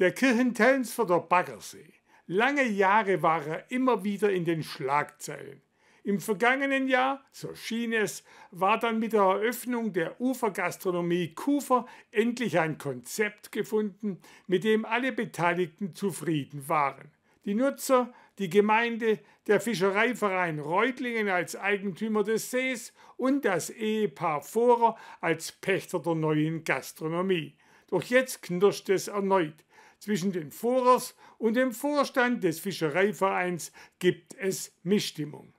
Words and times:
Der 0.00 0.12
Kirchentellensforder 0.12 1.20
Baggersee. 1.20 1.92
Lange 2.26 2.66
Jahre 2.66 3.20
war 3.20 3.46
er 3.46 3.70
immer 3.70 4.02
wieder 4.02 4.32
in 4.32 4.46
den 4.46 4.62
Schlagzeilen. 4.62 5.60
Im 6.04 6.20
vergangenen 6.20 6.88
Jahr, 6.88 7.22
so 7.32 7.54
schien 7.54 7.92
es, 7.92 8.24
war 8.50 8.78
dann 8.78 8.98
mit 8.98 9.12
der 9.12 9.20
Eröffnung 9.20 9.92
der 9.92 10.18
Ufergastronomie 10.18 11.34
Kufer 11.34 11.84
endlich 12.12 12.58
ein 12.58 12.78
Konzept 12.78 13.52
gefunden, 13.52 14.22
mit 14.46 14.64
dem 14.64 14.86
alle 14.86 15.12
Beteiligten 15.12 15.94
zufrieden 15.94 16.66
waren. 16.66 17.10
Die 17.44 17.54
Nutzer, 17.54 18.10
die 18.38 18.48
Gemeinde, 18.48 19.18
der 19.48 19.60
Fischereiverein 19.60 20.60
Reutlingen 20.60 21.28
als 21.28 21.56
Eigentümer 21.56 22.24
des 22.24 22.50
Sees 22.50 22.94
und 23.18 23.44
das 23.44 23.68
Ehepaar 23.68 24.40
Vorer 24.40 24.96
als 25.20 25.52
Pächter 25.52 25.98
der 25.98 26.14
neuen 26.14 26.64
Gastronomie. 26.64 27.54
Doch 27.90 28.04
jetzt 28.04 28.40
knirscht 28.40 28.88
es 28.88 29.08
erneut. 29.08 29.62
Zwischen 30.00 30.32
den 30.32 30.50
Vorers 30.50 31.14
und 31.36 31.54
dem 31.54 31.72
Vorstand 31.72 32.42
des 32.42 32.58
Fischereivereins 32.58 33.70
gibt 33.98 34.34
es 34.38 34.72
Missstimmung. 34.82 35.52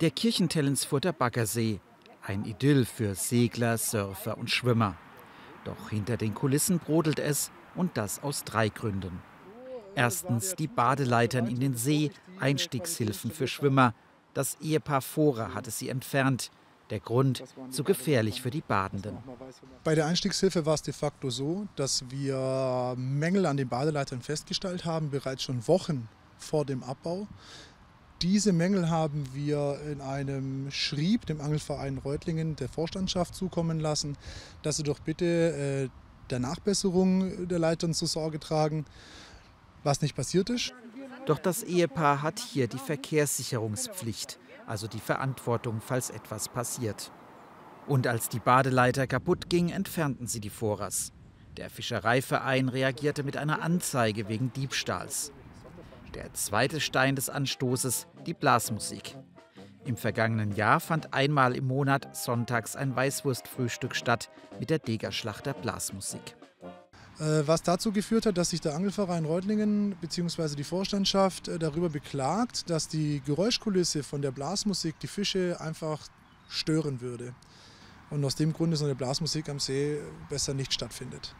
Der 0.00 0.10
Kirchentellensfurter 0.10 1.12
Baggersee, 1.12 1.78
ein 2.20 2.44
Idyll 2.44 2.84
für 2.84 3.14
Segler, 3.14 3.78
Surfer 3.78 4.36
und 4.38 4.50
Schwimmer. 4.50 4.96
Doch 5.64 5.90
hinter 5.90 6.16
den 6.16 6.34
Kulissen 6.34 6.80
brodelt 6.80 7.20
es 7.20 7.52
und 7.76 7.96
das 7.96 8.20
aus 8.24 8.42
drei 8.42 8.70
Gründen. 8.70 9.22
Erstens 9.94 10.56
die 10.56 10.66
Badeleitern 10.66 11.46
in 11.46 11.60
den 11.60 11.76
See, 11.76 12.10
Einstiegshilfen 12.40 13.30
für 13.30 13.46
Schwimmer. 13.46 13.94
Das 14.34 14.60
Ehepaar 14.60 15.00
Vorer 15.00 15.54
hatte 15.54 15.70
sie 15.70 15.90
entfernt. 15.90 16.50
Der 16.90 17.00
Grund 17.00 17.42
zu 17.70 17.82
gefährlich 17.82 18.42
für 18.42 18.50
die 18.50 18.60
Badenden. 18.60 19.16
Bei 19.84 19.94
der 19.94 20.06
Einstiegshilfe 20.06 20.66
war 20.66 20.74
es 20.74 20.82
de 20.82 20.92
facto 20.92 21.30
so, 21.30 21.66
dass 21.76 22.04
wir 22.10 22.94
Mängel 22.96 23.46
an 23.46 23.56
den 23.56 23.68
Badeleitern 23.68 24.20
festgestellt 24.20 24.84
haben, 24.84 25.10
bereits 25.10 25.42
schon 25.42 25.66
Wochen 25.66 26.08
vor 26.38 26.64
dem 26.64 26.82
Abbau. 26.82 27.26
Diese 28.22 28.52
Mängel 28.52 28.90
haben 28.90 29.24
wir 29.34 29.80
in 29.90 30.00
einem 30.00 30.70
Schrieb 30.70 31.26
dem 31.26 31.40
Angelverein 31.40 31.98
Reutlingen 31.98 32.56
der 32.56 32.68
Vorstandschaft 32.68 33.34
zukommen 33.34 33.80
lassen, 33.80 34.16
dass 34.62 34.76
sie 34.76 34.82
doch 34.82 35.00
bitte 35.00 35.90
äh, 35.90 36.30
der 36.30 36.38
Nachbesserung 36.38 37.48
der 37.48 37.58
Leitern 37.58 37.92
zur 37.92 38.08
Sorge 38.08 38.40
tragen, 38.40 38.86
was 39.82 40.00
nicht 40.00 40.16
passiert 40.16 40.48
ist. 40.50 40.72
Doch 41.26 41.38
das 41.38 41.62
Ehepaar 41.62 42.22
hat 42.22 42.38
hier 42.38 42.66
die 42.66 42.78
Verkehrssicherungspflicht, 42.78 44.38
also 44.66 44.86
die 44.86 45.00
Verantwortung, 45.00 45.80
falls 45.80 46.10
etwas 46.10 46.48
passiert. 46.48 47.12
Und 47.86 48.06
als 48.06 48.28
die 48.28 48.38
Badeleiter 48.38 49.06
kaputt 49.06 49.50
ging, 49.50 49.68
entfernten 49.68 50.26
sie 50.26 50.40
die 50.40 50.50
Vorers. 50.50 51.12
Der 51.56 51.70
Fischereiverein 51.70 52.68
reagierte 52.68 53.22
mit 53.22 53.36
einer 53.36 53.62
Anzeige 53.62 54.28
wegen 54.28 54.52
Diebstahls. 54.52 55.32
Der 56.14 56.32
zweite 56.32 56.80
Stein 56.80 57.16
des 57.16 57.28
Anstoßes, 57.28 58.06
die 58.26 58.34
Blasmusik. 58.34 59.16
Im 59.84 59.96
vergangenen 59.96 60.54
Jahr 60.56 60.80
fand 60.80 61.12
einmal 61.12 61.54
im 61.54 61.66
Monat 61.66 62.16
sonntags 62.16 62.74
ein 62.74 62.96
Weißwurstfrühstück 62.96 63.94
statt 63.94 64.30
mit 64.58 64.70
der 64.70 64.78
Degerschlachter 64.78 65.52
Blasmusik. 65.52 66.36
Äh, 67.18 67.46
was 67.46 67.62
dazu 67.62 67.92
geführt 67.92 68.26
hat, 68.26 68.38
dass 68.38 68.50
sich 68.50 68.60
der 68.60 68.74
Angelverein 68.74 69.24
Reutlingen 69.24 69.96
bzw. 70.00 70.56
die 70.56 70.64
Vorstandschaft 70.64 71.48
äh, 71.48 71.58
darüber 71.58 71.88
beklagt, 71.88 72.68
dass 72.70 72.88
die 72.88 73.22
Geräuschkulisse 73.24 74.02
von 74.02 74.22
der 74.22 74.32
Blasmusik 74.32 74.98
die 75.00 75.06
Fische 75.06 75.60
einfach 75.60 76.00
stören 76.48 77.00
würde. 77.00 77.34
Und 78.10 78.24
aus 78.24 78.34
dem 78.34 78.52
Grund 78.52 78.74
ist 78.74 78.82
eine 78.82 78.94
Blasmusik 78.94 79.48
am 79.48 79.58
See 79.58 79.98
besser 80.28 80.54
nicht 80.54 80.72
stattfindet 80.72 81.34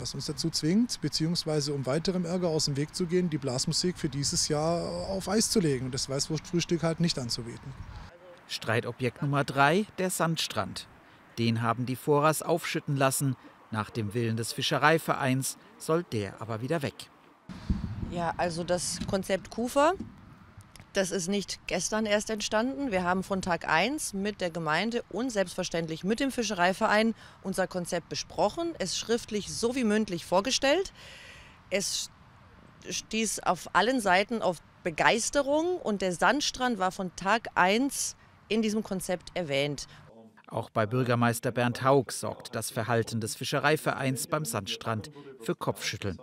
was 0.00 0.14
uns 0.14 0.26
dazu 0.26 0.50
zwingt, 0.50 1.00
beziehungsweise 1.00 1.74
um 1.74 1.86
weiterem 1.86 2.24
Ärger 2.24 2.48
aus 2.48 2.64
dem 2.64 2.76
Weg 2.76 2.94
zu 2.94 3.06
gehen, 3.06 3.30
die 3.30 3.38
Blasmusik 3.38 3.98
für 3.98 4.08
dieses 4.08 4.48
Jahr 4.48 4.80
auf 5.08 5.28
Eis 5.28 5.50
zu 5.50 5.60
legen 5.60 5.86
und 5.86 5.94
das 5.94 6.08
Weißwurstfrühstück 6.08 6.82
halt 6.82 7.00
nicht 7.00 7.18
anzubieten. 7.18 7.72
Streitobjekt 8.48 9.22
Nummer 9.22 9.44
drei, 9.44 9.86
der 9.98 10.10
Sandstrand. 10.10 10.88
Den 11.38 11.62
haben 11.62 11.86
die 11.86 11.96
Vorras 11.96 12.42
aufschütten 12.42 12.96
lassen. 12.96 13.36
Nach 13.70 13.90
dem 13.90 14.14
Willen 14.14 14.36
des 14.36 14.52
Fischereivereins 14.52 15.56
soll 15.78 16.02
der 16.02 16.40
aber 16.40 16.60
wieder 16.60 16.82
weg. 16.82 16.94
Ja, 18.10 18.34
also 18.36 18.64
das 18.64 18.98
Konzept 19.08 19.50
Kufer 19.50 19.94
das 20.92 21.12
ist 21.12 21.28
nicht 21.28 21.60
gestern 21.68 22.04
erst 22.04 22.30
entstanden. 22.30 22.90
Wir 22.90 23.04
haben 23.04 23.22
von 23.22 23.42
Tag 23.42 23.68
1 23.68 24.12
mit 24.12 24.40
der 24.40 24.50
Gemeinde 24.50 25.04
und 25.08 25.30
selbstverständlich 25.30 26.02
mit 26.02 26.18
dem 26.18 26.32
Fischereiverein 26.32 27.14
unser 27.42 27.68
Konzept 27.68 28.08
besprochen, 28.08 28.74
es 28.78 28.98
schriftlich 28.98 29.52
sowie 29.52 29.84
mündlich 29.84 30.24
vorgestellt. 30.24 30.92
Es 31.70 32.10
stieß 32.88 33.40
auf 33.40 33.74
allen 33.74 34.00
Seiten 34.00 34.42
auf 34.42 34.58
Begeisterung 34.82 35.76
und 35.76 36.02
der 36.02 36.12
Sandstrand 36.12 36.78
war 36.78 36.90
von 36.90 37.14
Tag 37.14 37.48
1 37.54 38.16
in 38.48 38.62
diesem 38.62 38.82
Konzept 38.82 39.30
erwähnt. 39.34 39.86
Auch 40.50 40.70
bei 40.70 40.84
Bürgermeister 40.86 41.52
Bernd 41.52 41.82
Haug 41.82 42.10
sorgt 42.10 42.54
das 42.54 42.70
Verhalten 42.70 43.20
des 43.20 43.36
Fischereivereins 43.36 44.26
beim 44.26 44.44
Sandstrand 44.44 45.10
für 45.40 45.54
Kopfschütteln 45.54 46.18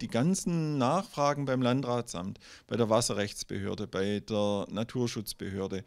die 0.00 0.08
ganzen 0.08 0.76
Nachfragen 0.76 1.46
beim 1.46 1.62
Landratsamt, 1.62 2.38
bei 2.66 2.76
der 2.76 2.90
Wasserrechtsbehörde, 2.90 3.86
bei 3.86 4.20
der 4.20 4.66
Naturschutzbehörde, 4.70 5.84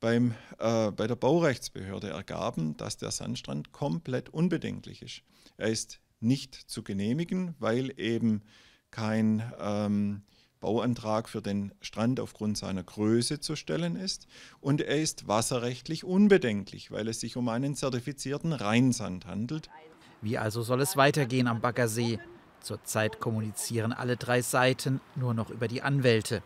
beim, 0.00 0.34
äh, 0.58 0.90
bei 0.90 1.06
der 1.06 1.14
Baurechtsbehörde 1.14 2.10
ergaben, 2.10 2.76
dass 2.76 2.96
der 2.96 3.12
Sandstrand 3.12 3.70
komplett 3.70 4.30
unbedenklich 4.30 5.02
ist. 5.02 5.22
Er 5.56 5.68
ist 5.68 6.00
nicht 6.18 6.54
zu 6.54 6.82
genehmigen, 6.82 7.54
weil 7.60 7.92
eben 8.00 8.42
kein 8.90 9.52
ähm, 9.60 10.22
Bauantrag 10.62 11.28
für 11.28 11.42
den 11.42 11.72
Strand 11.82 12.18
aufgrund 12.18 12.56
seiner 12.56 12.82
Größe 12.82 13.40
zu 13.40 13.54
stellen 13.54 13.96
ist. 13.96 14.26
Und 14.62 14.80
er 14.80 14.96
ist 14.96 15.28
wasserrechtlich 15.28 16.04
unbedenklich, 16.04 16.90
weil 16.90 17.08
es 17.08 17.20
sich 17.20 17.36
um 17.36 17.50
einen 17.50 17.74
zertifizierten 17.74 18.54
Rheinsand 18.54 19.26
handelt. 19.26 19.68
Wie 20.22 20.38
also 20.38 20.62
soll 20.62 20.80
es 20.80 20.96
weitergehen 20.96 21.48
am 21.48 21.60
Baggersee? 21.60 22.18
Zurzeit 22.60 23.20
kommunizieren 23.20 23.92
alle 23.92 24.16
drei 24.16 24.40
Seiten 24.40 25.00
nur 25.16 25.34
noch 25.34 25.50
über 25.50 25.68
die 25.68 25.82
Anwälte. 25.82 26.42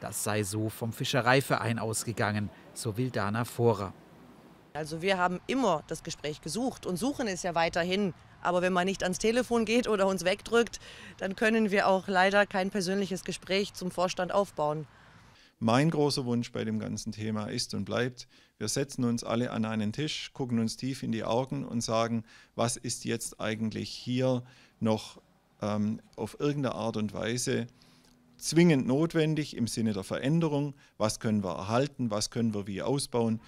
Das 0.00 0.22
sei 0.22 0.42
so 0.44 0.68
vom 0.68 0.92
Fischereiverein 0.92 1.78
ausgegangen, 1.78 2.50
so 2.74 2.96
will 2.96 3.10
Dana 3.10 3.44
Vorer. 3.44 3.94
Also 4.74 5.00
wir 5.00 5.16
haben 5.16 5.40
immer 5.46 5.82
das 5.86 6.02
Gespräch 6.02 6.42
gesucht 6.42 6.84
und 6.84 6.98
suchen 6.98 7.26
es 7.26 7.42
ja 7.42 7.54
weiterhin. 7.54 8.12
Aber 8.42 8.62
wenn 8.62 8.72
man 8.72 8.86
nicht 8.86 9.02
ans 9.02 9.18
Telefon 9.18 9.64
geht 9.64 9.88
oder 9.88 10.06
uns 10.06 10.24
wegdrückt, 10.24 10.80
dann 11.18 11.36
können 11.36 11.70
wir 11.70 11.88
auch 11.88 12.08
leider 12.08 12.46
kein 12.46 12.70
persönliches 12.70 13.24
Gespräch 13.24 13.74
zum 13.74 13.90
Vorstand 13.90 14.32
aufbauen. 14.32 14.86
Mein 15.58 15.90
großer 15.90 16.26
Wunsch 16.26 16.52
bei 16.52 16.64
dem 16.64 16.78
ganzen 16.78 17.12
Thema 17.12 17.46
ist 17.46 17.72
und 17.72 17.86
bleibt, 17.86 18.28
wir 18.58 18.68
setzen 18.68 19.04
uns 19.04 19.24
alle 19.24 19.50
an 19.50 19.64
einen 19.64 19.92
Tisch, 19.92 20.30
gucken 20.34 20.58
uns 20.58 20.76
tief 20.76 21.02
in 21.02 21.12
die 21.12 21.24
Augen 21.24 21.64
und 21.64 21.80
sagen, 21.80 22.24
was 22.54 22.76
ist 22.76 23.04
jetzt 23.04 23.40
eigentlich 23.40 23.88
hier 23.90 24.42
noch 24.80 25.20
ähm, 25.62 26.00
auf 26.16 26.38
irgendeine 26.40 26.74
Art 26.74 26.96
und 26.96 27.14
Weise 27.14 27.66
zwingend 28.38 28.86
notwendig 28.86 29.56
im 29.56 29.66
Sinne 29.66 29.92
der 29.92 30.04
Veränderung. 30.04 30.74
Was 30.98 31.20
können 31.20 31.42
wir 31.42 31.52
erhalten, 31.52 32.10
was 32.10 32.30
können 32.30 32.54
wir 32.54 32.66
wie 32.66 32.82
ausbauen. 32.82 33.40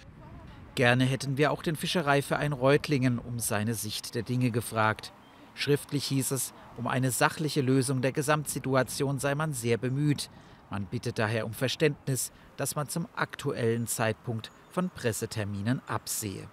Gerne 0.79 1.07
hätten 1.07 1.39
wir 1.39 1.51
auch 1.51 1.65
den 1.65 1.75
Fischereiverein 1.75 2.53
Reutlingen 2.53 3.19
um 3.19 3.41
seine 3.41 3.75
Sicht 3.75 4.15
der 4.15 4.23
Dinge 4.23 4.53
gefragt. 4.53 5.13
Schriftlich 5.57 6.05
hieß 6.05 6.31
es, 6.31 6.55
um 6.77 6.87
eine 6.87 7.11
sachliche 7.11 7.63
Lösung 7.63 8.01
der 8.01 8.13
Gesamtsituation 8.13 9.19
sei 9.19 9.35
man 9.35 9.55
sehr 9.55 9.77
bemüht. 9.77 10.31
Man 10.71 10.85
bittet 10.85 11.19
daher 11.19 11.47
um 11.47 11.53
Verständnis, 11.53 12.31
dass 12.57 12.77
man 12.77 12.89
zum 12.89 13.09
aktuellen 13.17 13.89
Zeitpunkt 13.89 14.53
von 14.71 14.89
Presseterminen 14.89 15.83
absehe. 15.89 16.47